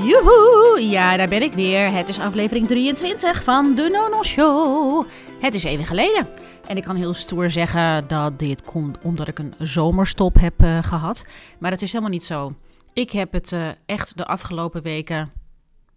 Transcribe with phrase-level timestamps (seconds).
[0.00, 1.92] Joehoe, ja, daar ben ik weer.
[1.92, 5.06] Het is aflevering 23 van de Nono Show.
[5.40, 6.26] Het is even geleden.
[6.66, 10.82] En ik kan heel stoer zeggen dat dit komt omdat ik een zomerstop heb uh,
[10.82, 11.26] gehad.
[11.60, 12.54] Maar het is helemaal niet zo.
[12.92, 15.32] Ik heb het uh, echt de afgelopen weken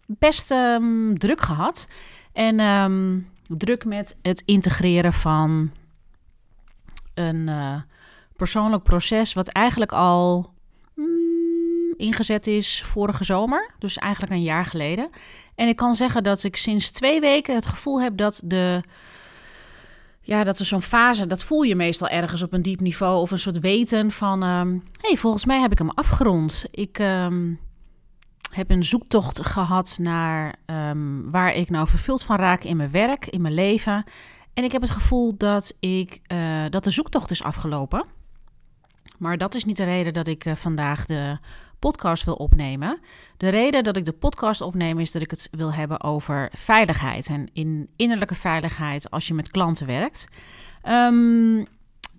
[0.06, 1.86] best um, druk gehad.
[2.32, 5.70] En um, druk met het integreren van
[7.14, 7.80] een uh,
[8.36, 10.54] persoonlijk proces wat eigenlijk al
[11.96, 13.70] ingezet is vorige zomer.
[13.78, 15.10] Dus eigenlijk een jaar geleden.
[15.54, 18.82] En ik kan zeggen dat ik sinds twee weken het gevoel heb dat de
[20.26, 23.20] ja, dat is zo'n fase, dat voel je meestal ergens op een diep niveau.
[23.20, 26.64] Of een soort weten van, um, hey, volgens mij heb ik hem afgerond.
[26.70, 27.60] Ik um,
[28.50, 33.26] heb een zoektocht gehad naar um, waar ik nou vervuld van raak in mijn werk,
[33.26, 34.04] in mijn leven.
[34.54, 38.04] En ik heb het gevoel dat, ik, uh, dat de zoektocht is afgelopen.
[39.18, 41.38] Maar dat is niet de reden dat ik uh, vandaag de
[41.78, 43.00] podcast wil opnemen.
[43.36, 47.26] De reden dat ik de podcast opneem is dat ik het wil hebben over veiligheid
[47.26, 50.28] en in innerlijke veiligheid als je met klanten werkt.
[50.88, 51.66] Um,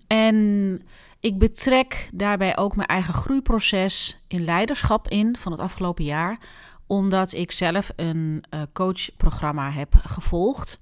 [0.06, 0.80] en
[1.20, 6.38] ik betrek daarbij ook mijn eigen groeiproces in leiderschap in van het afgelopen jaar,
[6.86, 10.80] omdat ik zelf een uh, coachprogramma heb gevolgd.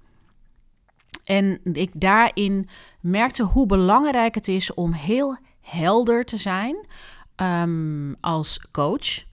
[1.25, 2.69] En ik daarin
[3.01, 6.87] merkte hoe belangrijk het is om heel helder te zijn
[7.37, 9.25] um, als coach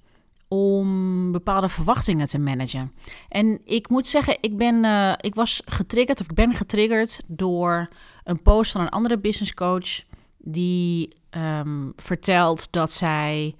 [0.48, 2.92] om bepaalde verwachtingen te managen.
[3.30, 7.90] En ik moet zeggen, ik, ben, uh, ik was getriggerd of ik ben getriggerd door
[8.24, 10.02] een post van een andere business coach
[10.38, 13.56] die um, vertelt dat zij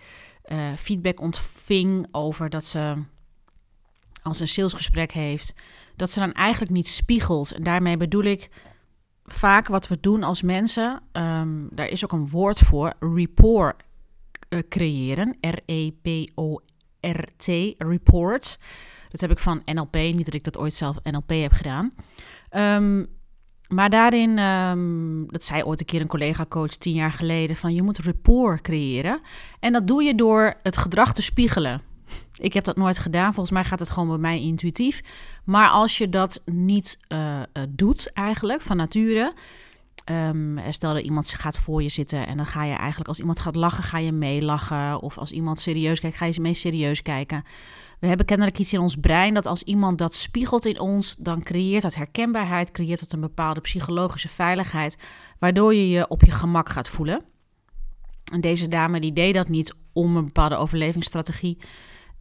[0.52, 2.96] uh, feedback ontving over dat ze
[4.24, 5.54] als een salesgesprek heeft,
[5.96, 7.52] dat ze dan eigenlijk niet spiegelt.
[7.52, 8.50] En daarmee bedoel ik
[9.26, 11.02] vaak wat we doen als mensen.
[11.12, 13.84] Um, daar is ook een woord voor, rapport
[14.54, 15.38] uh, creëren.
[15.42, 18.60] R-E-P-O-R-T, report.
[19.10, 21.94] Dat heb ik van NLP, niet dat ik dat ooit zelf NLP heb gedaan.
[22.52, 23.08] Um,
[23.68, 27.82] maar daarin, um, dat zei ooit een keer een collega-coach tien jaar geleden, van je
[27.82, 29.22] moet rapport creëren.
[29.60, 31.82] En dat doe je door het gedrag te spiegelen.
[32.34, 33.34] Ik heb dat nooit gedaan.
[33.34, 35.02] Volgens mij gaat het gewoon bij mij intuïtief.
[35.44, 39.34] Maar als je dat niet uh, uh, doet, eigenlijk van nature,
[40.12, 43.40] Um, stel dat iemand gaat voor je zitten en dan ga je eigenlijk, als iemand
[43.40, 45.02] gaat lachen, ga je meelachen.
[45.02, 47.44] Of als iemand serieus kijkt, ga je mee serieus kijken.
[48.00, 51.44] We hebben kennelijk iets in ons brein dat als iemand dat spiegelt in ons, dan
[51.44, 54.98] creëert dat herkenbaarheid, creëert dat een bepaalde psychologische veiligheid,
[55.40, 57.24] waardoor je je op je gemak gaat voelen.
[58.32, 61.58] En deze dame die deed dat niet om een bepaalde overlevingsstrategie.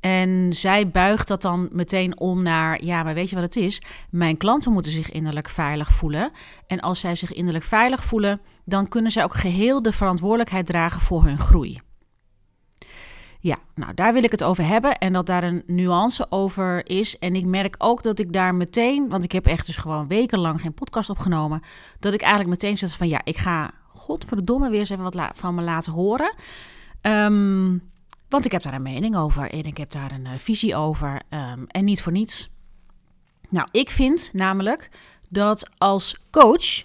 [0.02, 3.82] En zij buigt dat dan meteen om naar, ja, maar weet je wat het is?
[4.10, 6.30] Mijn klanten moeten zich innerlijk veilig voelen.
[6.66, 11.00] En als zij zich innerlijk veilig voelen, dan kunnen zij ook geheel de verantwoordelijkheid dragen
[11.00, 11.80] voor hun groei.
[13.40, 17.18] Ja, nou daar wil ik het over hebben en dat daar een nuance over is.
[17.18, 20.60] En ik merk ook dat ik daar meteen, want ik heb echt dus gewoon wekenlang
[20.60, 21.60] geen podcast opgenomen,
[21.98, 25.54] dat ik eigenlijk meteen zeg van ja, ik ga godverdomme weer eens even wat van
[25.54, 26.34] me laten horen.
[27.02, 27.91] Um,
[28.32, 31.22] want ik heb daar een mening over en ik heb daar een uh, visie over.
[31.30, 32.50] Um, en niet voor niets.
[33.48, 34.90] Nou, ik vind namelijk
[35.28, 36.84] dat als coach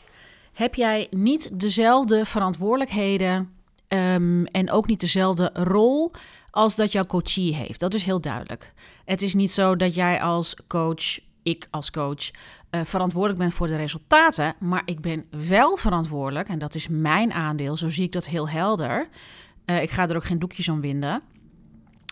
[0.54, 3.52] heb jij niet dezelfde verantwoordelijkheden
[3.88, 6.12] um, en ook niet dezelfde rol
[6.52, 7.80] als dat jouw coachie heeft.
[7.80, 8.74] Dat is heel duidelijk.
[9.06, 12.32] Het is niet zo dat jij als coach, ik als coach,
[12.72, 17.34] uh, verantwoordelijk ben voor de resultaten, maar ik ben wel verantwoordelijk, en dat is mijn
[17.34, 19.08] aandeel, zo zie ik dat heel helder.
[19.66, 21.22] Uh, ik ga er ook geen doekjes om winden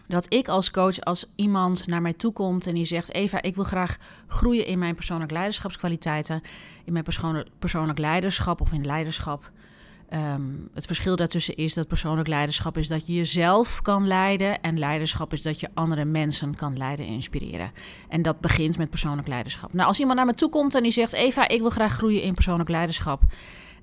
[0.08, 3.56] dat ik als coach, als iemand naar mij toe komt en die zegt: Eva, ik
[3.56, 6.42] wil graag groeien in mijn persoonlijk leiderschapskwaliteiten,
[6.86, 7.06] in mijn
[7.60, 9.52] persoonlijk, leiderschap of in leiderschap.
[10.14, 14.80] Um, het verschil daartussen is dat persoonlijk leiderschap is dat je jezelf kan leiden en
[14.80, 17.72] leiderschap is dat je andere mensen kan leiden en inspireren.
[18.10, 19.74] En dat begint met persoonlijk leiderschap.
[19.74, 22.22] Nou, als iemand naar me toe komt en die zegt: Eva, ik wil graag groeien
[22.22, 23.22] in persoonlijk leiderschap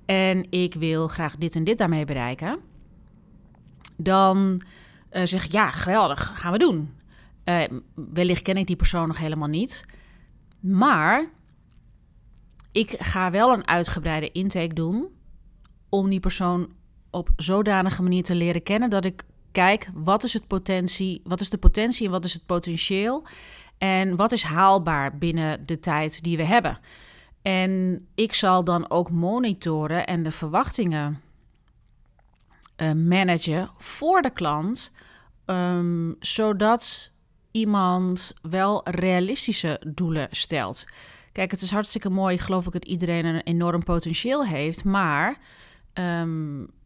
[0.06, 2.58] en ik wil graag dit en dit daarmee bereiken,
[3.96, 4.62] dan
[5.12, 6.94] uh, zeg ja, geweldig, gaan we doen.
[7.44, 7.62] Uh,
[7.94, 9.84] wellicht ken ik die persoon nog helemaal niet.
[10.60, 11.30] Maar
[12.72, 15.08] ik ga wel een uitgebreide intake doen
[15.88, 16.72] om die persoon
[17.10, 21.50] op zodanige manier te leren kennen dat ik kijk wat is het potentie, wat is
[21.50, 23.26] de potentie en wat is het potentieel
[23.78, 26.78] en wat is haalbaar binnen de tijd die we hebben.
[27.42, 31.20] En ik zal dan ook monitoren en de verwachtingen
[32.76, 34.92] uh, managen voor de klant
[35.46, 37.10] Um, zodat
[37.50, 40.84] iemand wel realistische doelen stelt.
[41.32, 44.84] Kijk, het is hartstikke mooi, geloof ik, dat iedereen een enorm potentieel heeft.
[44.84, 45.38] Maar
[45.98, 46.20] uh,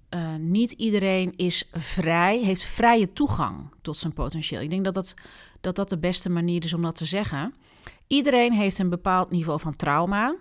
[0.09, 4.61] eh, niet iedereen is vrij, heeft vrije toegang tot zijn potentieel.
[4.61, 5.15] Ik denk dat dat,
[5.61, 7.55] dat dat de beste manier is om dat te zeggen.
[8.07, 10.35] Iedereen heeft een bepaald niveau van trauma.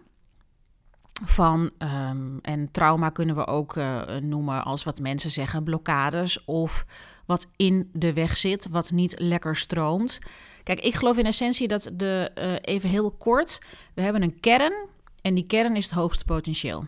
[1.23, 6.85] Van, ehm, en trauma kunnen we ook uh, noemen als wat mensen zeggen, blokkades of
[7.25, 10.19] wat in de weg zit, wat niet lekker stroomt.
[10.63, 13.59] Kijk, ik geloof in essentie dat de, uh, even heel kort,
[13.93, 14.73] we hebben een kern
[15.21, 16.85] en die kern is het hoogste potentieel.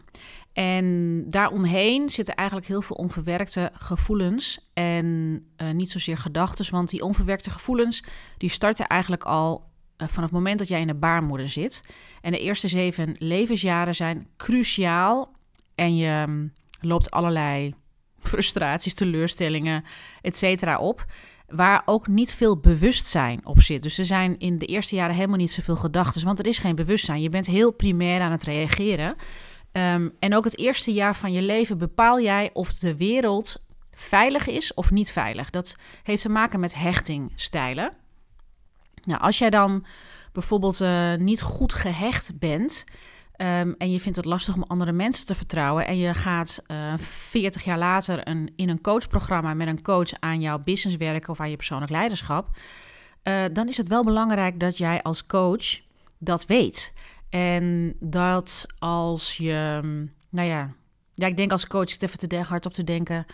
[0.54, 5.06] En daaromheen zitten eigenlijk heel veel onverwerkte gevoelens en
[5.58, 8.04] uh, niet zozeer gedachten, want die onverwerkte gevoelens
[8.38, 11.82] die starten eigenlijk al vanaf het moment dat jij in de baarmoeder zit.
[12.22, 15.36] En de eerste zeven levensjaren zijn cruciaal
[15.76, 17.74] en je um, loopt allerlei
[18.20, 19.84] frustraties, teleurstellingen,
[20.22, 21.06] et op.
[21.48, 23.84] Waar ook niet veel bewustzijn op zit.
[23.84, 26.26] Dus er zijn in de eerste jaren helemaal niet zoveel gedachten.
[26.26, 27.22] Want er is geen bewustzijn.
[27.22, 29.16] Je bent heel primair aan het reageren.
[29.72, 34.48] Um, en ook het eerste jaar van je leven bepaal jij of de wereld veilig
[34.48, 35.50] is of niet veilig.
[35.50, 37.94] Dat heeft te maken met hechtingstijlen.
[39.08, 39.86] Nou, als jij dan
[40.32, 42.86] bijvoorbeeld uh, niet goed gehecht bent,
[43.42, 45.88] Um, en je vindt het lastig om andere mensen te vertrouwen.
[45.88, 50.20] En je gaat uh, eh, 40 jaar later een, in een coachprogramma met een coach
[50.20, 52.50] aan jouw business werken of aan je persoonlijk leiderschap.
[53.24, 55.80] Uh, dan is het wel belangrijk dat jij als coach
[56.18, 56.94] dat weet.
[57.30, 59.82] En dat als je,
[60.30, 60.74] nou ja,
[61.16, 63.26] ja ik denk als coach, ik even te hardop te denken,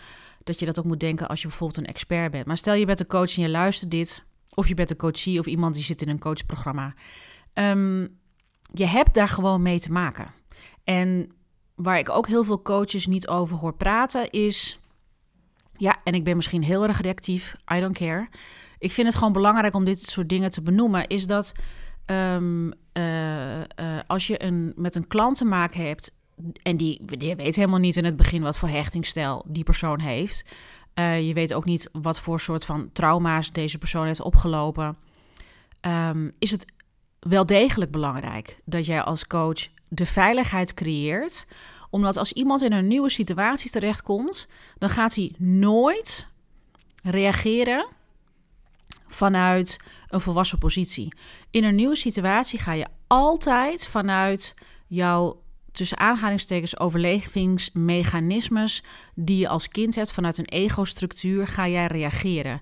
[0.44, 2.46] dat je dat ook moet denken als je bijvoorbeeld een expert bent.
[2.46, 4.24] Maar stel je bent een coach en je luistert dit,
[4.54, 6.94] of je bent een coachie of iemand die zit in een coachprogramma.
[7.54, 8.18] Um,
[8.72, 10.26] je hebt daar gewoon mee te maken.
[10.84, 11.32] En
[11.74, 14.78] waar ik ook heel veel coaches niet over hoor praten is.
[15.72, 17.54] Ja, en ik ben misschien heel erg reactief.
[17.74, 18.28] I don't care.
[18.78, 21.06] Ik vind het gewoon belangrijk om dit soort dingen te benoemen.
[21.06, 21.52] Is dat
[22.06, 23.64] um, uh, uh,
[24.06, 26.12] als je een, met een klant te maken hebt.
[26.62, 30.44] En die, die weet helemaal niet in het begin wat voor hechtingstijl die persoon heeft.
[30.94, 34.96] Uh, je weet ook niet wat voor soort van trauma's deze persoon heeft opgelopen.
[35.80, 36.72] Um, is het
[37.20, 41.46] wel degelijk belangrijk dat jij als coach de veiligheid creëert.
[41.90, 44.48] Omdat als iemand in een nieuwe situatie terechtkomt,
[44.78, 46.28] dan gaat hij nooit
[47.02, 47.86] reageren
[49.06, 49.76] vanuit
[50.08, 51.14] een volwassen positie.
[51.50, 54.54] In een nieuwe situatie ga je altijd vanuit
[54.86, 55.42] jouw
[55.74, 58.82] tussen aanhalingstekens overlevingsmechanismes
[59.14, 62.60] die je als kind hebt vanuit een ego-structuur ga jij reageren.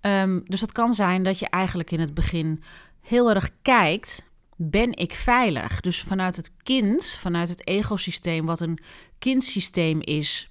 [0.00, 2.62] Um, dus dat kan zijn dat je eigenlijk in het begin
[3.00, 5.80] heel erg kijkt, ben ik veilig?
[5.80, 8.78] Dus vanuit het kind, vanuit het ecosysteem, wat een
[9.18, 10.48] kindsysteem is,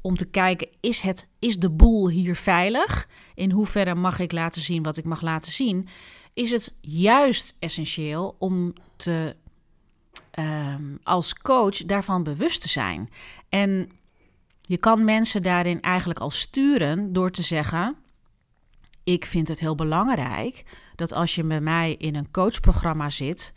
[0.00, 3.08] om te kijken, is, het, is de boel hier veilig?
[3.34, 5.88] In hoeverre mag ik laten zien wat ik mag laten zien?
[6.34, 9.36] Is het juist essentieel om te,
[10.38, 13.10] um, als coach daarvan bewust te zijn?
[13.48, 13.90] En
[14.60, 17.96] je kan mensen daarin eigenlijk al sturen door te zeggen:
[19.04, 20.64] Ik vind het heel belangrijk
[20.94, 23.52] dat als je met mij in een coachprogramma zit,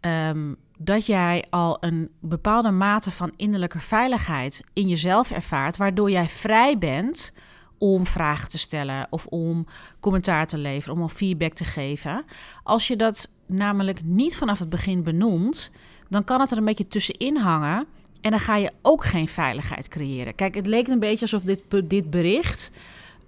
[0.00, 6.28] um, dat jij al een bepaalde mate van innerlijke veiligheid in jezelf ervaart, waardoor jij
[6.28, 7.32] vrij bent
[7.78, 9.66] om vragen te stellen of om
[10.00, 12.24] commentaar te leveren, om al feedback te geven.
[12.62, 15.70] Als je dat namelijk niet vanaf het begin benoemt,
[16.08, 17.86] dan kan het er een beetje tussenin hangen
[18.20, 20.34] en dan ga je ook geen veiligheid creëren.
[20.34, 22.70] Kijk, het leek een beetje alsof dit, dit bericht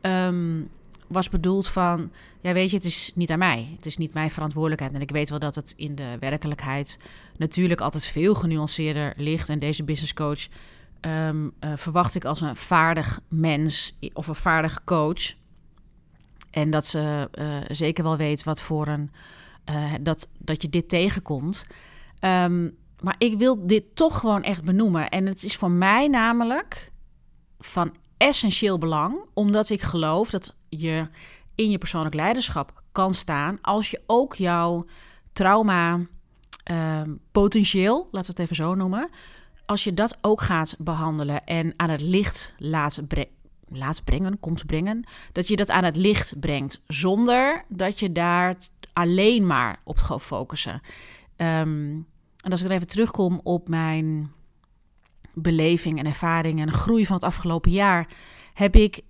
[0.02, 0.68] um,
[1.06, 2.10] was bedoeld van,
[2.40, 3.68] ja weet je, het is niet aan mij.
[3.76, 4.94] Het is niet mijn verantwoordelijkheid.
[4.94, 6.98] En ik weet wel dat het in de werkelijkheid
[7.36, 9.48] natuurlijk altijd veel genuanceerder ligt.
[9.48, 10.46] En deze business coach
[11.00, 15.34] um, uh, verwacht ik als een vaardig mens of een vaardig coach.
[16.50, 19.10] En dat ze uh, zeker wel weet wat voor een,
[19.70, 21.64] uh, dat, dat je dit tegenkomt.
[22.20, 25.08] Um, maar ik wil dit toch gewoon echt benoemen.
[25.08, 26.92] En het is voor mij namelijk
[27.58, 31.08] van essentieel belang, omdat ik geloof dat je
[31.54, 34.84] in je persoonlijk leiderschap kan staan als je ook jouw
[35.32, 36.00] trauma
[36.70, 37.02] uh,
[37.32, 39.08] potentieel, laten we het even zo noemen,
[39.66, 43.00] als je dat ook gaat behandelen en aan het licht laat,
[43.68, 48.56] laat brengen, komt brengen, dat je dat aan het licht brengt zonder dat je daar
[49.00, 50.80] alleen maar op gaat focussen.
[51.36, 52.06] Um,
[52.40, 54.32] en als ik er even terugkom op mijn
[55.34, 58.08] beleving en ervaring en groei van het afgelopen jaar,
[58.54, 59.00] heb ik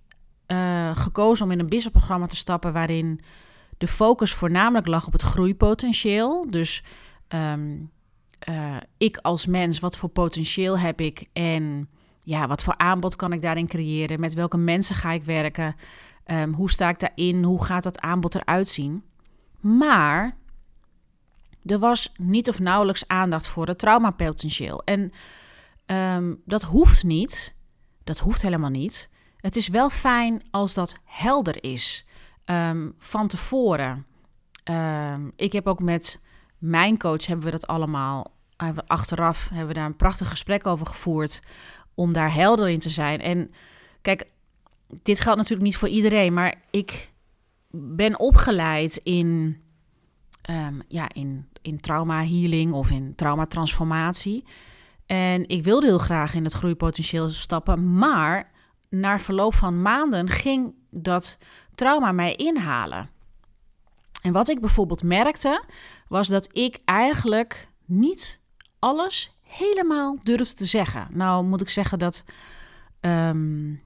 [0.47, 3.21] uh, gekozen om in een businessprogramma te stappen waarin
[3.79, 6.51] de focus voornamelijk lag op het groeipotentieel.
[6.51, 6.85] Dus
[7.29, 7.91] um,
[8.49, 11.89] uh, ik als mens, wat voor potentieel heb ik en
[12.23, 14.21] ja, wat voor aanbod kan ik daarin creëren?
[14.21, 15.77] Met welke mensen ga ik werken?
[16.27, 17.43] Um, hoe sta ik daarin?
[17.43, 19.05] Hoe gaat dat aanbod eruit zien?
[19.61, 20.37] Maar
[21.65, 24.83] er was niet of nauwelijks aandacht voor het traumapotentieel.
[24.85, 25.13] En
[25.87, 27.55] um, dat hoeft niet
[28.05, 29.11] Dat hoeft helemaal niet.
[29.37, 32.07] Het is wel fijn als dat helder is
[32.45, 34.07] um, van tevoren.
[34.65, 36.21] Um, ik heb ook met
[36.59, 38.33] mijn coach hebben we dat allemaal.
[38.87, 41.41] Achteraf hebben we daar een prachtig gesprek over gevoerd.
[41.95, 43.21] Om daar helder in te zijn.
[43.21, 43.51] En
[44.03, 44.27] kijk,
[45.03, 46.33] dit geldt natuurlijk niet voor iedereen.
[46.33, 47.10] Maar ik
[47.71, 49.61] ben opgeleid in,
[50.51, 54.45] um, ja, in, in trauma healing of in traumatransformatie.
[55.07, 57.95] En ik wilde heel graag in het groeipotentieel stappen.
[57.99, 58.51] Maar
[58.89, 61.39] na verloop van maanden ging dat
[61.75, 63.11] trauma mij inhalen.
[64.23, 65.65] En wat ik bijvoorbeeld merkte,
[66.09, 68.41] was dat ik eigenlijk niet
[68.79, 71.09] alles helemaal durfde te zeggen.
[71.11, 72.25] Nou moet ik zeggen dat
[73.01, 73.83] um,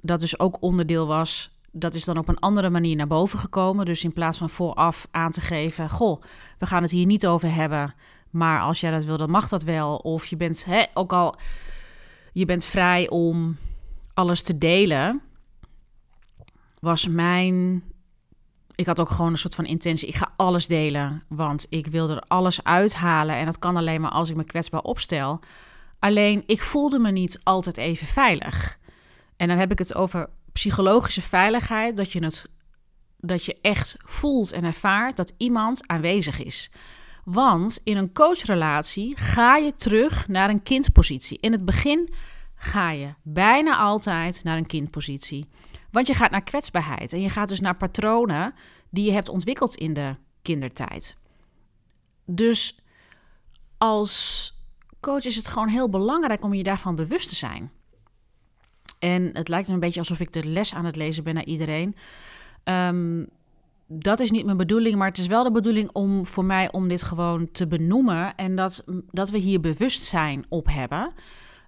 [0.00, 1.58] dat dus ook onderdeel was.
[1.72, 3.86] Dat is dan op een andere manier naar boven gekomen.
[3.86, 6.22] Dus in plaats van vooraf aan te geven: Goh,
[6.58, 7.94] we gaan het hier niet over hebben.
[8.30, 9.96] Maar als jij dat wil, dan mag dat wel.
[9.96, 11.36] Of je bent hè, ook al.
[12.32, 13.56] Je bent vrij om
[14.14, 15.22] alles te delen.
[16.80, 17.82] Was mijn
[18.80, 20.08] ik had ook gewoon een soort van intentie.
[20.08, 23.36] Ik ga alles delen, want ik wilde er alles uithalen.
[23.36, 25.40] En dat kan alleen maar als ik me kwetsbaar opstel.
[25.98, 28.78] Alleen, ik voelde me niet altijd even veilig.
[29.36, 31.96] En dan heb ik het over psychologische veiligheid.
[31.96, 32.46] Dat je, het,
[33.16, 36.70] dat je echt voelt en ervaart dat iemand aanwezig is.
[37.24, 41.38] Want in een coachrelatie ga je terug naar een kindpositie.
[41.40, 42.14] In het begin
[42.54, 45.48] ga je bijna altijd naar een kindpositie.
[45.90, 48.54] Want je gaat naar kwetsbaarheid en je gaat dus naar patronen
[48.90, 51.16] die je hebt ontwikkeld in de kindertijd.
[52.26, 52.78] Dus
[53.78, 54.54] als
[55.00, 57.72] coach is het gewoon heel belangrijk om je daarvan bewust te zijn.
[59.00, 61.96] En het lijkt een beetje alsof ik de les aan het lezen ben naar iedereen.
[62.64, 63.28] Um,
[63.86, 66.88] dat is niet mijn bedoeling, maar het is wel de bedoeling om voor mij om
[66.88, 71.12] dit gewoon te benoemen en dat, dat we hier bewustzijn op hebben.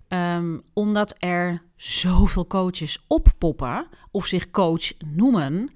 [0.08, 5.70] Um, omdat er zoveel coaches oppoppen of zich coach noemen.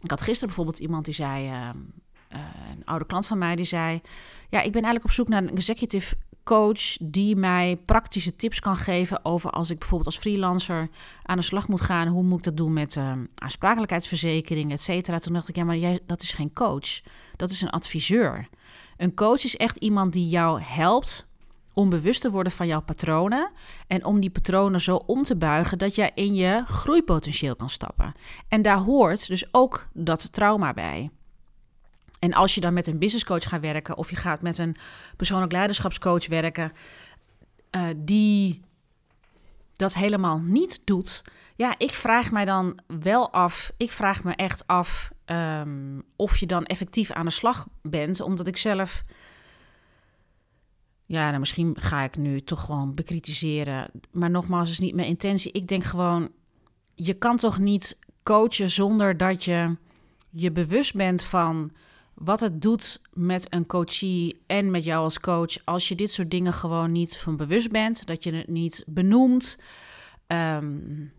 [0.00, 1.68] Ik had gisteren bijvoorbeeld iemand die zei, uh,
[2.32, 2.38] uh,
[2.76, 4.00] een oude klant van mij, die zei:
[4.48, 8.76] Ja, ik ben eigenlijk op zoek naar een executive coach die mij praktische tips kan
[8.76, 10.88] geven over als ik bijvoorbeeld als freelancer
[11.22, 12.08] aan de slag moet gaan.
[12.08, 15.18] Hoe moet ik dat doen met uh, aansprakelijkheidsverzekering, et cetera.
[15.18, 17.00] Toen dacht ik, ja, maar jij, dat is geen coach.
[17.36, 18.48] Dat is een adviseur.
[18.96, 21.30] Een coach is echt iemand die jou helpt
[21.74, 23.50] om bewust te worden van jouw patronen
[23.86, 28.12] en om die patronen zo om te buigen dat jij in je groeipotentieel kan stappen.
[28.48, 31.10] En daar hoort dus ook dat trauma bij.
[32.22, 34.76] En als je dan met een business coach gaat werken of je gaat met een
[35.16, 36.72] persoonlijk leiderschapscoach werken,
[37.76, 38.62] uh, die
[39.76, 41.24] dat helemaal niet doet,
[41.56, 46.46] ja, ik vraag mij dan wel af, ik vraag me echt af um, of je
[46.46, 49.02] dan effectief aan de slag bent, omdat ik zelf
[51.06, 53.90] ja, nou, misschien ga ik nu toch gewoon bekritiseren.
[54.10, 55.52] Maar nogmaals, is niet mijn intentie.
[55.52, 56.30] Ik denk gewoon,
[56.94, 59.76] je kan toch niet coachen zonder dat je
[60.30, 61.72] je bewust bent van
[62.14, 65.64] wat het doet met een coachie en met jou als coach.
[65.64, 69.58] Als je dit soort dingen gewoon niet van bewust bent, dat je het niet benoemt.
[70.26, 71.12] Um,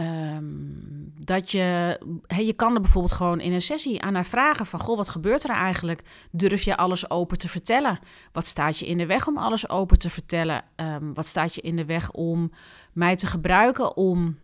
[0.00, 4.66] Um, dat je, he, je kan er bijvoorbeeld gewoon in een sessie aan haar vragen
[4.66, 6.02] van, goh, wat gebeurt er eigenlijk?
[6.30, 7.98] Durf je alles open te vertellen?
[8.32, 10.64] Wat staat je in de weg om alles open te vertellen?
[10.76, 12.52] Um, wat staat je in de weg om
[12.92, 14.38] mij te gebruiken om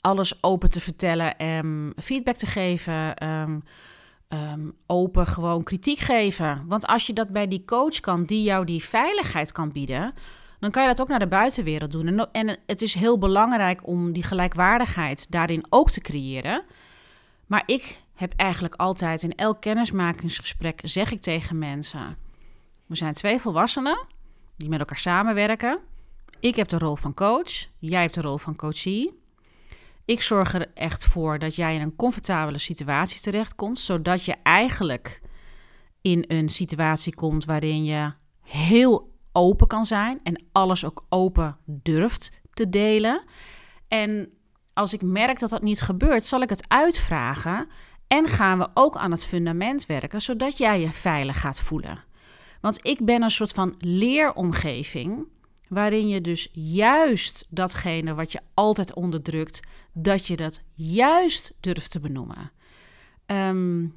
[0.00, 3.14] alles open te vertellen en feedback te geven?
[4.32, 6.64] Um, open gewoon kritiek geven.
[6.66, 10.14] Want als je dat bij die coach kan, die jou die veiligheid kan bieden,
[10.60, 12.06] dan kan je dat ook naar de buitenwereld doen.
[12.06, 16.62] En, en het is heel belangrijk om die gelijkwaardigheid daarin ook te creëren.
[17.46, 22.16] Maar ik heb eigenlijk altijd in elk kennismakingsgesprek zeg ik tegen mensen:
[22.86, 24.06] we zijn twee volwassenen
[24.56, 25.78] die met elkaar samenwerken.
[26.40, 29.19] Ik heb de rol van coach, jij hebt de rol van coachie.
[30.10, 35.20] Ik zorg er echt voor dat jij in een comfortabele situatie terechtkomt, zodat je eigenlijk
[36.00, 42.32] in een situatie komt waarin je heel open kan zijn en alles ook open durft
[42.52, 43.24] te delen.
[43.88, 44.32] En
[44.72, 47.68] als ik merk dat dat niet gebeurt, zal ik het uitvragen
[48.06, 52.04] en gaan we ook aan het fundament werken, zodat jij je veilig gaat voelen.
[52.60, 55.26] Want ik ben een soort van leeromgeving
[55.70, 59.60] waarin je dus juist datgene wat je altijd onderdrukt,
[59.92, 62.52] dat je dat juist durft te benoemen.
[63.26, 63.94] Um,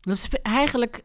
[0.00, 1.04] dat is eigenlijk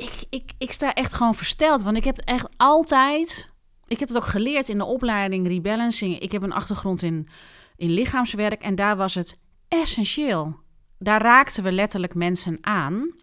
[0.00, 1.82] ik, ik, ik sta echt gewoon versteld.
[1.82, 3.48] Want ik heb echt altijd.
[3.86, 6.18] Ik heb het ook geleerd in de opleiding rebalancing.
[6.18, 7.28] Ik heb een achtergrond in,
[7.76, 8.62] in lichaamswerk.
[8.62, 9.38] En daar was het
[9.68, 10.58] essentieel.
[10.98, 13.14] Daar raakten we letterlijk mensen aan.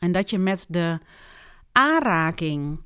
[0.00, 0.98] En dat je met de
[1.72, 2.80] aanraking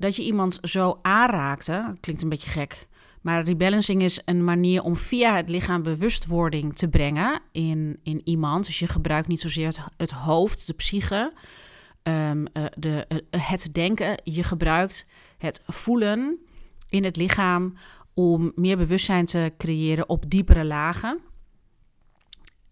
[0.00, 2.88] dat je iemand zo aanraakte, klinkt een beetje gek,
[3.20, 8.66] maar rebalancing is een manier om via het lichaam bewustwording te brengen in, in iemand.
[8.66, 11.32] Dus je gebruikt niet zozeer het, hoofd, de psyche,
[12.02, 12.44] um,
[12.76, 14.20] de, uh, het denken.
[14.24, 15.06] Je gebruikt
[15.38, 16.38] het voelen
[16.88, 17.74] in het lichaam
[18.14, 21.20] om meer bewustzijn te creëren op diepere lagen.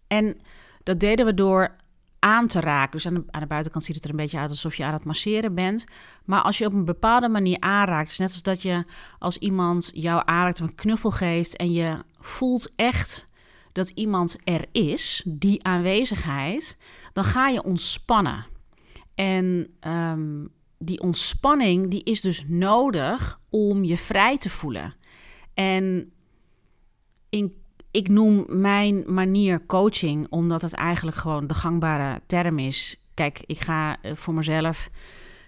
[0.07, 0.37] En
[0.83, 1.75] dat deden we door
[2.19, 2.91] aan te raken.
[2.91, 4.93] Dus aan de, aan de, buitenkant ziet het er een beetje uit alsof je aan
[4.93, 5.85] het masseren bent.
[6.25, 8.85] Maar als je op een bepaalde manier aanraakt, is net als dat je
[9.19, 13.25] als iemand jou aanraakt een knuffel geeft en je voelt echt
[13.71, 16.77] dat iemand er is, die aanwezigheid,
[17.13, 18.45] dan ga je ontspannen.
[19.15, 24.95] En um, die ontspanning die is dus nodig om je vrij te voelen.
[25.53, 26.11] En
[27.29, 27.53] in
[27.91, 33.01] ik noem mijn manier coaching, omdat het eigenlijk gewoon de gangbare term is.
[33.13, 34.89] Kijk, ik ga eh, voor mezelf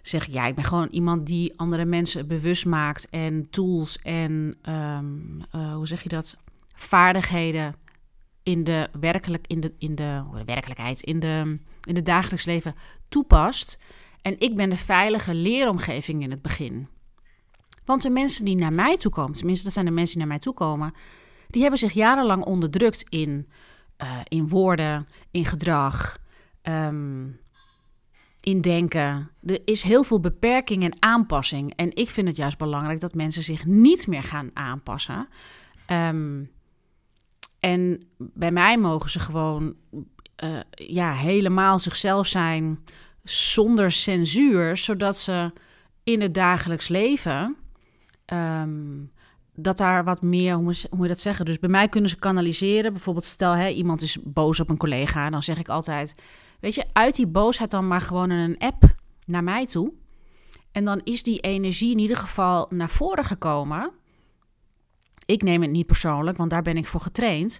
[0.02, 5.06] zeggen, ja, ik ben gewoon iemand die andere mensen bewust maakt en tools en, ehm,
[5.52, 6.38] eh, hoe zeg je dat,
[6.74, 7.76] vaardigheden
[8.44, 12.76] in de, werkelijk, in de, in de, werkelijkheid, in de, in het dagelijks leven
[13.10, 13.78] toepast.
[14.22, 16.88] En ik ben de veilige leeromgeving in het begin.
[17.86, 20.36] Want de mensen die naar mij toe komen, tenminste dat zijn de mensen die naar
[20.36, 20.94] mij toe komen,
[21.52, 23.48] die hebben zich jarenlang onderdrukt in,
[24.04, 26.18] uh, in woorden, in gedrag,
[26.64, 27.40] um,
[28.40, 29.32] in denken.
[29.46, 31.74] Er is heel veel beperking en aanpassing.
[31.76, 35.28] En ik vind het juist belangrijk dat mensen zich niet meer gaan aanpassen.
[35.88, 36.52] Um,
[37.60, 39.76] en bij mij mogen ze gewoon
[40.44, 42.80] uh, ja, helemaal zichzelf zijn
[43.24, 45.52] zonder censuur, zodat ze
[46.04, 47.58] in het dagelijks leven
[48.34, 49.12] um,
[49.56, 51.46] dat daar wat meer, hoe moet, je dat zeggen?
[51.46, 52.94] Dus bij mij kunnen ze kanaliseren.
[52.94, 55.30] Bijvoorbeeld, stel hè, iemand is boos op een collega.
[55.30, 56.16] Dan zeg ik altijd:
[56.60, 58.84] Weet je, uit die boosheid dan maar gewoon een app
[59.26, 59.94] naar mij toe.
[60.72, 63.92] En dan is die energie in ieder geval naar voren gekomen.
[65.26, 67.60] Ik neem het niet persoonlijk, want daar ben ik voor getraind.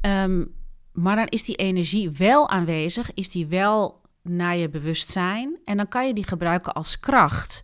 [0.00, 0.54] Um,
[0.92, 5.58] maar dan is die energie wel aanwezig, is die wel naar je bewustzijn.
[5.64, 7.60] En dan kan je die gebruiken als kracht.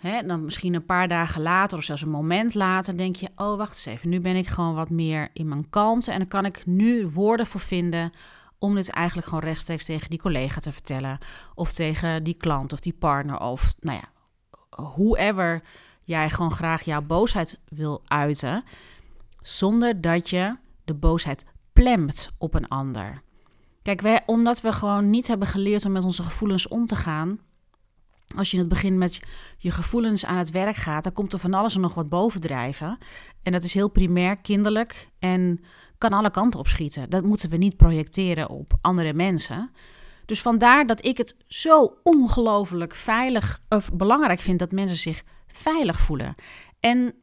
[0.00, 3.56] Hè, dan misschien een paar dagen later of zelfs een moment later denk je: oh,
[3.56, 6.44] wacht eens even, nu ben ik gewoon wat meer in mijn kalmte en dan kan
[6.44, 8.10] ik nu woorden voor vinden
[8.58, 11.18] om dit eigenlijk gewoon rechtstreeks tegen die collega te vertellen
[11.54, 14.08] of tegen die klant of die partner of nou ja,
[14.84, 15.62] whoever
[16.02, 18.64] jij gewoon graag jouw boosheid wil uiten,
[19.40, 23.22] zonder dat je de boosheid plemt op een ander.
[23.82, 27.38] Kijk, wij, omdat we gewoon niet hebben geleerd om met onze gevoelens om te gaan,
[28.36, 29.20] als je in het begin met
[29.58, 32.98] je gevoelens aan het werk gaat, dan komt er van alles en nog wat bovendrijven.
[33.42, 35.60] En dat is heel primair, kinderlijk en
[35.98, 37.10] kan alle kanten op schieten.
[37.10, 39.70] Dat moeten we niet projecteren op andere mensen.
[40.26, 46.00] Dus vandaar dat ik het zo ongelooflijk veilig of belangrijk vind dat mensen zich veilig
[46.00, 46.34] voelen.
[46.80, 47.14] En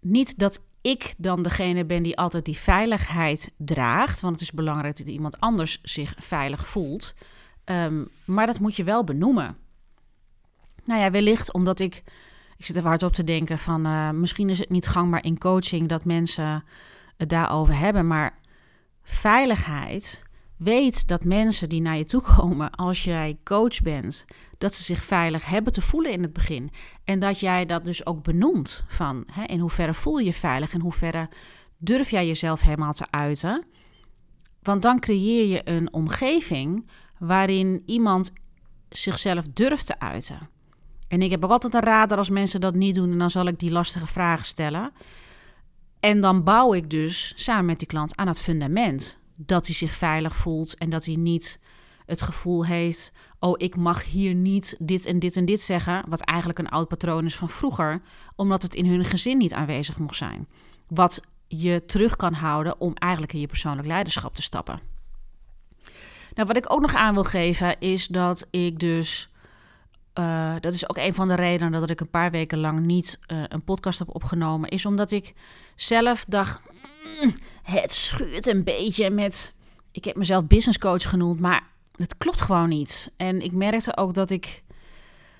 [0.00, 4.96] niet dat ik dan degene ben die altijd die veiligheid draagt, want het is belangrijk
[4.96, 7.14] dat iemand anders zich veilig voelt.
[7.64, 9.56] Um, maar dat moet je wel benoemen.
[10.90, 12.02] Nou ja, wellicht omdat ik,
[12.56, 15.38] ik zit er hard op te denken van, uh, misschien is het niet gangbaar in
[15.38, 16.64] coaching dat mensen
[17.16, 18.38] het daarover hebben, maar
[19.02, 20.22] veiligheid,
[20.56, 24.24] weet dat mensen die naar je toe komen als jij coach bent,
[24.58, 26.70] dat ze zich veilig hebben te voelen in het begin.
[27.04, 30.72] En dat jij dat dus ook benoemt van hè, in hoeverre voel je je veilig,
[30.72, 31.28] in hoeverre
[31.78, 33.64] durf jij jezelf helemaal te uiten.
[34.62, 38.32] Want dan creëer je een omgeving waarin iemand
[38.88, 40.58] zichzelf durft te uiten.
[41.10, 43.10] En ik heb ook altijd een radar als mensen dat niet doen.
[43.12, 44.92] En dan zal ik die lastige vragen stellen.
[46.00, 49.18] En dan bouw ik dus samen met die klant aan het fundament.
[49.36, 51.60] Dat hij zich veilig voelt en dat hij niet
[52.06, 56.04] het gevoel heeft: oh, ik mag hier niet dit en dit en dit zeggen.
[56.08, 58.02] Wat eigenlijk een oud patroon is van vroeger,
[58.36, 60.48] omdat het in hun gezin niet aanwezig mocht zijn.
[60.88, 64.80] Wat je terug kan houden om eigenlijk in je persoonlijk leiderschap te stappen.
[66.34, 69.30] Nou, wat ik ook nog aan wil geven is dat ik dus
[70.20, 73.18] uh, dat is ook een van de redenen dat ik een paar weken lang niet
[73.32, 74.68] uh, een podcast heb opgenomen.
[74.68, 75.34] Is omdat ik
[75.76, 76.60] zelf dacht:
[77.22, 79.54] mm, het schuurt een beetje met.
[79.92, 81.62] Ik heb mezelf business coach genoemd, maar
[81.96, 83.12] het klopt gewoon niet.
[83.16, 84.62] En ik merkte ook dat ik.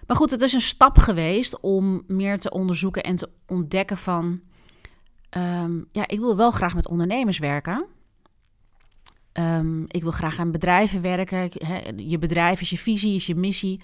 [0.06, 4.40] Maar goed, het is een stap geweest om meer te onderzoeken en te ontdekken van.
[5.36, 7.86] Um, ja, ik wil wel graag met ondernemers werken.
[9.32, 11.50] Um, ik wil graag aan bedrijven werken.
[12.08, 13.80] je bedrijf is je visie, is je missie.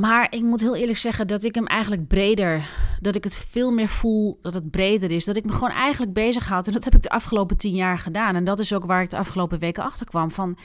[0.00, 2.68] Maar ik moet heel eerlijk zeggen dat ik hem eigenlijk breder,
[3.00, 5.24] dat ik het veel meer voel dat het breder is.
[5.24, 6.66] Dat ik me gewoon eigenlijk bezighoud.
[6.66, 8.34] En dat heb ik de afgelopen tien jaar gedaan.
[8.34, 10.30] En dat is ook waar ik de afgelopen weken achter kwam.
[10.30, 10.58] Van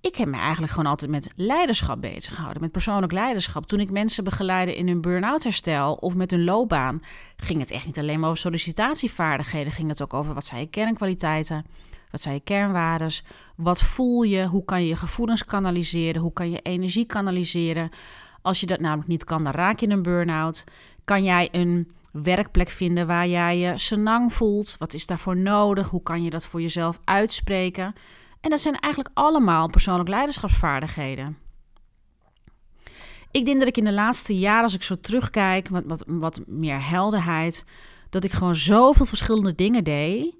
[0.00, 3.66] ik heb me eigenlijk gewoon altijd met leiderschap bezig gehouden, met persoonlijk leiderschap.
[3.66, 7.02] Toen ik mensen begeleidde in hun burn-out herstel of met hun loopbaan,
[7.36, 10.66] ging het echt niet alleen maar over sollicitatievaardigheden, ging het ook over wat zijn je
[10.66, 11.64] kernkwaliteiten,
[12.10, 13.24] wat zijn je kernwaardes,
[13.56, 17.90] wat voel je, hoe kan je je gevoelens kanaliseren, hoe kan je energie kanaliseren.
[18.44, 20.64] Als je dat namelijk niet kan, dan raak je een burn-out.
[21.04, 24.76] Kan jij een werkplek vinden waar jij je senang voelt?
[24.78, 25.88] Wat is daarvoor nodig?
[25.88, 27.94] Hoe kan je dat voor jezelf uitspreken?
[28.40, 31.38] En dat zijn eigenlijk allemaal persoonlijk leiderschapsvaardigheden.
[33.30, 36.40] Ik denk dat ik in de laatste jaren, als ik zo terugkijk, met wat, wat
[36.46, 37.64] meer helderheid,
[38.10, 40.34] dat ik gewoon zoveel verschillende dingen deed,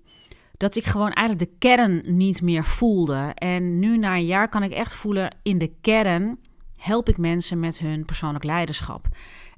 [0.57, 3.33] dat ik gewoon eigenlijk de kern niet meer voelde.
[3.35, 6.38] En nu na een jaar kan ik echt voelen, in de kern
[6.85, 9.09] help ik mensen met hun persoonlijk leiderschap.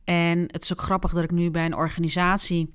[0.05, 2.75] En het is ook grappig dat ik nu bij een organisatie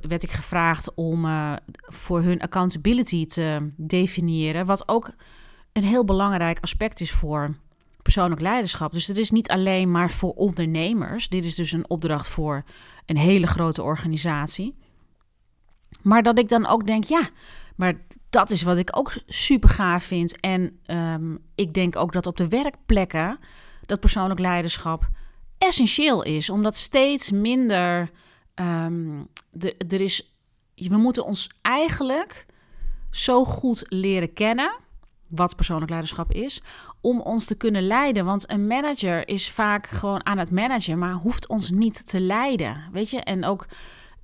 [0.00, 4.66] werd ik gevraagd om uh, voor hun accountability te definiëren.
[4.66, 5.10] Wat ook
[5.72, 7.54] een heel belangrijk aspect is voor
[8.02, 8.92] persoonlijk leiderschap.
[8.92, 11.28] Dus het is niet alleen maar voor ondernemers.
[11.28, 12.64] Dit is dus een opdracht voor
[13.06, 14.76] een hele grote organisatie.
[16.02, 17.28] Maar dat ik dan ook denk, ja,
[17.76, 17.94] maar
[18.30, 20.40] dat is wat ik ook super gaaf vind.
[20.40, 23.38] En um, ik denk ook dat op de werkplekken
[23.88, 25.08] dat persoonlijk leiderschap
[25.58, 26.50] essentieel is.
[26.50, 28.10] Omdat steeds minder
[28.54, 30.34] um, de, er is,
[30.74, 32.46] we moeten ons eigenlijk
[33.10, 34.76] zo goed leren kennen
[35.28, 36.62] wat persoonlijk leiderschap is,
[37.00, 38.24] om ons te kunnen leiden.
[38.24, 42.88] Want een manager is vaak gewoon aan het managen, maar hoeft ons niet te leiden.
[42.92, 43.66] Weet je, en ook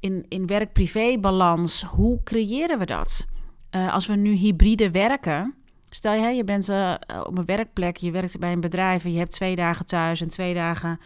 [0.01, 3.27] in, in werk-privé-balans, hoe creëren we dat?
[3.71, 5.55] Uh, als we nu hybride werken,
[5.95, 9.19] stel je, je bent uh, op een werkplek, je werkt bij een bedrijf en je
[9.19, 11.01] hebt twee dagen thuis en twee dagen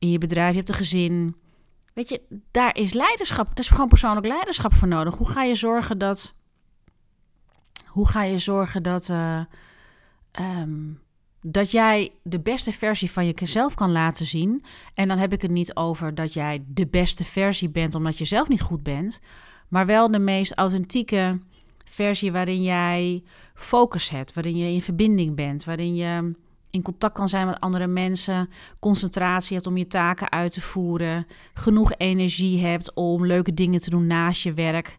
[0.00, 1.36] in je bedrijf, je hebt een gezin.
[1.94, 3.50] Weet je, daar is leiderschap.
[3.52, 5.16] Er is gewoon persoonlijk leiderschap voor nodig.
[5.16, 6.34] Hoe ga je zorgen dat.
[7.86, 9.08] Hoe ga je zorgen dat.
[9.08, 9.40] Uh,
[10.40, 11.00] um,
[11.42, 14.64] dat jij de beste versie van jezelf kan laten zien.
[14.94, 18.24] En dan heb ik het niet over dat jij de beste versie bent omdat je
[18.24, 19.20] zelf niet goed bent.
[19.68, 21.38] Maar wel de meest authentieke
[21.90, 23.22] versie waarin jij
[23.54, 24.34] focus hebt.
[24.34, 25.64] Waarin je in verbinding bent.
[25.64, 26.32] Waarin je
[26.70, 31.26] in contact kan zijn met andere mensen, concentratie hebt om je taken uit te voeren,
[31.54, 34.98] genoeg energie hebt om leuke dingen te doen naast je werk.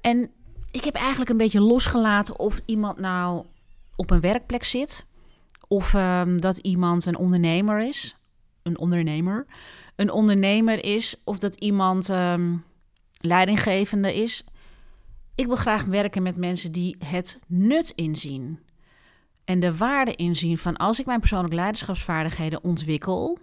[0.00, 0.30] En
[0.70, 3.44] ik heb eigenlijk een beetje losgelaten of iemand nou
[3.96, 5.06] op een werkplek zit,
[5.68, 8.16] of um, dat iemand een ondernemer is,
[8.62, 9.46] een ondernemer,
[9.96, 12.64] een ondernemer is, of dat iemand um,
[13.20, 14.44] leidinggevende is.
[15.34, 18.60] Ik wil graag werken met mensen die het nut inzien
[19.44, 23.38] en de waarde inzien van als ik mijn persoonlijke leiderschapsvaardigheden ontwikkel,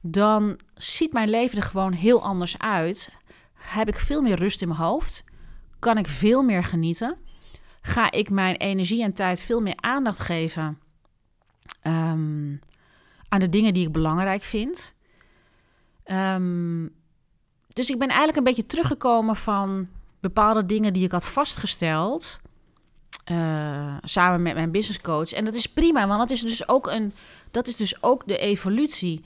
[0.00, 3.12] dan ziet mijn leven er gewoon heel anders uit.
[3.54, 5.24] Heb ik veel meer rust in mijn hoofd?
[5.78, 7.16] Kan ik veel meer genieten?
[7.80, 10.78] Ga ik mijn energie en tijd veel meer aandacht geven
[11.82, 12.60] um,
[13.28, 14.94] aan de dingen die ik belangrijk vind?
[16.04, 16.94] Um,
[17.68, 19.88] dus ik ben eigenlijk een beetje teruggekomen van
[20.26, 22.40] bepaalde dingen die ik had vastgesteld.
[23.32, 25.32] Uh, samen met mijn business coach.
[25.32, 27.12] En dat is prima, want dat is dus ook, een,
[27.50, 29.24] dat is dus ook de evolutie.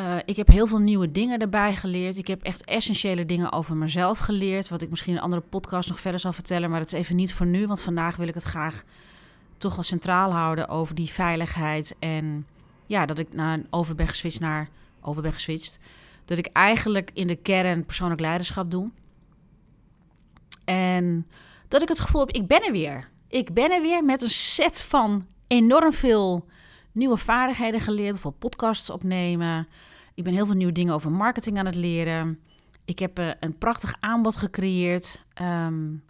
[0.00, 2.16] Uh, ik heb heel veel nieuwe dingen erbij geleerd.
[2.16, 4.68] Ik heb echt essentiële dingen over mezelf geleerd.
[4.68, 6.70] Wat ik misschien in een andere podcast nog verder zal vertellen.
[6.70, 7.66] Maar dat is even niet voor nu.
[7.66, 8.82] Want vandaag wil ik het graag
[9.58, 11.96] toch wel centraal houden over die veiligheid.
[11.98, 12.46] En
[12.86, 14.68] ja, dat ik naar, over ben geswitcht naar.
[15.00, 15.78] Over ben geswitcht.
[16.24, 18.90] Dat ik eigenlijk in de kern persoonlijk leiderschap doe.
[20.64, 21.26] En
[21.68, 23.08] dat ik het gevoel heb, ik ben er weer.
[23.28, 26.48] Ik ben er weer met een set van enorm veel
[26.92, 28.12] nieuwe vaardigheden geleerd.
[28.12, 29.68] Bijvoorbeeld podcasts opnemen.
[30.14, 32.40] Ik ben heel veel nieuwe dingen over marketing aan het leren.
[32.84, 35.24] Ik heb uh, een prachtig aanbod gecreëerd.
[35.42, 36.02] Um,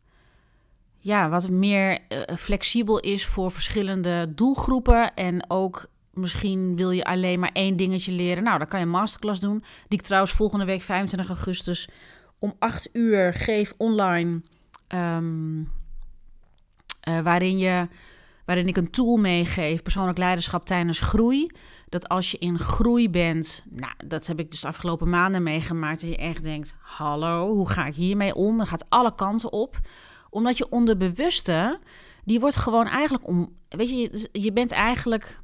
[0.98, 5.14] ja, wat meer uh, flexibel is voor verschillende doelgroepen.
[5.14, 8.42] En ook misschien wil je alleen maar één dingetje leren.
[8.42, 9.64] Nou, dan kan je een masterclass doen.
[9.88, 11.88] Die ik trouwens volgende week 25 augustus
[12.44, 14.40] om 8 uur geef online.
[14.88, 15.72] Um,
[17.08, 17.88] uh, waarin, je,
[18.44, 21.50] waarin ik een tool meegeef, persoonlijk leiderschap tijdens groei.
[21.88, 26.00] Dat als je in groei bent, nou, dat heb ik dus de afgelopen maanden meegemaakt.
[26.00, 28.56] Dat je echt denkt: hallo, hoe ga ik hiermee om?
[28.56, 29.80] Dan gaat alle kanten op.
[30.30, 31.80] Omdat je onderbewuste,
[32.24, 33.56] die wordt gewoon eigenlijk om.
[33.68, 35.42] Weet je, je bent eigenlijk.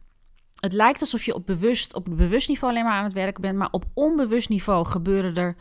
[0.54, 3.58] Het lijkt alsof je op bewust, op bewust niveau alleen maar aan het werken bent.
[3.58, 5.56] Maar op onbewust niveau gebeuren er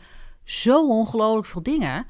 [0.50, 2.06] zo ongelooflijk veel dingen.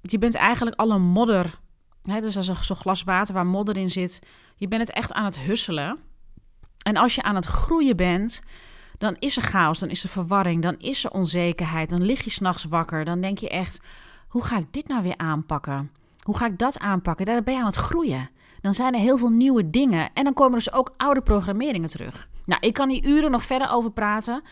[0.00, 1.60] Je bent eigenlijk alle modder
[2.06, 4.20] Hè, dus als zo'n glas water waar modder in zit.
[4.56, 5.98] Je bent het echt aan het husselen.
[6.82, 8.40] En als je aan het groeien bent,
[8.98, 11.90] dan is er chaos, dan is er verwarring, dan is er onzekerheid.
[11.90, 13.04] Dan lig je s'nachts wakker.
[13.04, 13.80] Dan denk je echt,
[14.28, 15.90] hoe ga ik dit nou weer aanpakken?
[16.22, 17.26] Hoe ga ik dat aanpakken?
[17.26, 18.30] Daar ben je aan het groeien.
[18.60, 20.10] Dan zijn er heel veel nieuwe dingen.
[20.14, 22.28] En dan komen dus ook oude programmeringen terug.
[22.44, 24.42] Nou, ik kan hier uren nog verder over praten.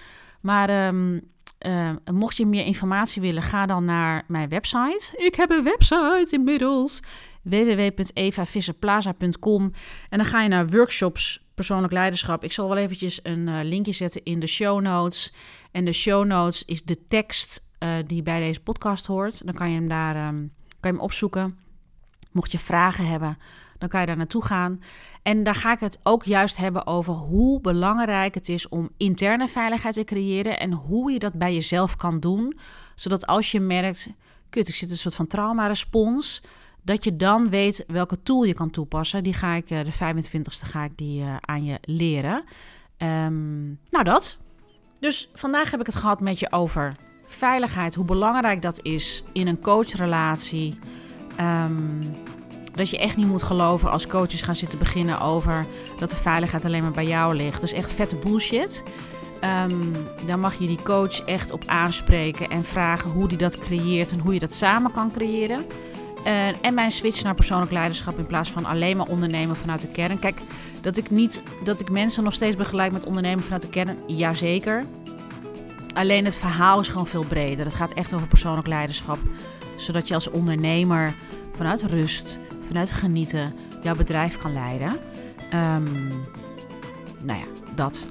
[0.41, 1.21] Maar ehm,
[1.65, 5.13] ehm, mocht je meer informatie willen, ga dan naar mijn website.
[5.17, 7.01] Ik heb een website inmiddels.
[7.43, 9.73] www.evavisserplaza.com
[10.09, 12.45] En dan ga je naar workshops persoonlijk leiderschap.
[12.45, 15.33] Ik zal wel eventjes een uh, linkje zetten in de show notes.
[15.73, 19.45] En de show notes is de tekst uh, die bij deze podcast hoort.
[19.45, 21.59] Dan kan je hem daar um, kan je hem opzoeken.
[22.33, 23.39] Mocht je vragen hebben,
[23.85, 24.83] dan kan je daar naartoe gaan.
[25.23, 29.49] En daar ga ik het ook juist hebben over hoe belangrijk het is om interne
[29.49, 32.59] veiligheid te creëren en hoe je dat bij jezelf kan doen,
[32.95, 34.11] zodat als je merkt,
[34.51, 36.43] kut, ik zit een soort van trauma-respons,
[36.83, 39.23] dat je dan weet welke tool je kan toepassen.
[39.23, 42.45] Die ga ik eh, de 25ste ga ik die uh, aan je leren.
[42.99, 44.39] Um, nou dat.
[45.01, 49.47] Dus vandaag heb ik het gehad met je over veiligheid, hoe belangrijk dat is in
[49.47, 50.79] een coachrelatie.
[51.41, 51.99] Um,
[52.75, 55.67] dat je echt niet moet geloven als coaches gaan zitten beginnen over
[55.99, 57.61] dat de veiligheid alleen maar bij jou ligt.
[57.61, 58.83] Dat is echt vette bullshit.
[59.71, 59.93] Um,
[60.27, 64.19] dan mag je die coach echt op aanspreken en vragen hoe die dat creëert en
[64.19, 65.65] hoe je dat samen kan creëren.
[66.27, 69.89] Uh, en mijn switch naar persoonlijk leiderschap in plaats van alleen maar ondernemen vanuit de
[69.89, 70.19] kern.
[70.19, 70.41] Kijk,
[70.81, 74.85] dat ik niet dat ik mensen nog steeds begeleid met ondernemen vanuit de kern, jazeker.
[75.95, 77.65] Alleen het verhaal is gewoon veel breder.
[77.65, 79.19] Het gaat echt over persoonlijk leiderschap.
[79.77, 81.15] Zodat je als ondernemer
[81.57, 84.93] vanuit rust, vanuit genieten jouw bedrijf kan leiden.
[85.55, 86.09] Um,
[87.21, 88.05] nou ja, dat.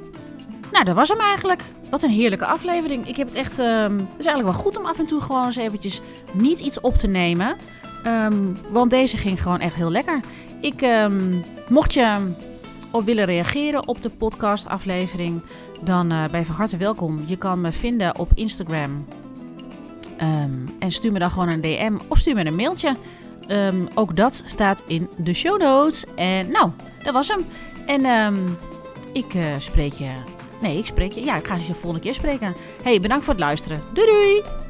[0.72, 1.62] Nou, dat was hem eigenlijk.
[1.90, 3.08] Wat een heerlijke aflevering.
[3.08, 3.60] Ik heb het echt.
[3.60, 6.02] Um, het is eigenlijk wel goed om af en toe gewoon eens eventjes
[6.34, 7.56] niet iets op te nemen.
[8.06, 10.20] Um, want deze ging gewoon echt heel lekker.
[10.62, 10.86] Ik,
[11.70, 12.18] mocht je
[12.92, 15.42] op willen reageren op de podcastaflevering,
[15.84, 17.20] dan uh, ben je van harte welkom.
[17.26, 19.06] Je kan me vinden op Instagram.
[20.80, 22.96] En stuur me dan gewoon een DM of stuur me een mailtje.
[23.94, 26.06] Ook dat staat in de show notes.
[26.16, 26.72] En nou,
[27.04, 27.46] dat was hem.
[27.86, 28.06] En
[29.14, 30.12] ik uh, spreek je.
[30.62, 31.24] Nee, ik spreek je.
[31.24, 32.56] Ja, ik ga je de volgende keer spreken.
[32.84, 33.82] Hey, bedankt voor het luisteren.
[33.94, 34.63] Doei doei!